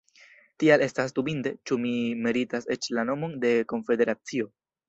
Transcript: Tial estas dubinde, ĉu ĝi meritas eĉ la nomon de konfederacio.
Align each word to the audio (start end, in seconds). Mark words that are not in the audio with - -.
Tial 0.63 0.83
estas 0.85 1.13
dubinde, 1.19 1.51
ĉu 1.71 1.77
ĝi 1.85 1.93
meritas 2.29 2.67
eĉ 2.77 2.91
la 2.99 3.07
nomon 3.11 3.39
de 3.45 3.55
konfederacio. 3.75 4.53